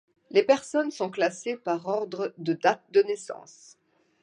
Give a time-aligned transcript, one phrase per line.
[0.31, 3.77] Les personnes sont classées par ordre de date de naissance.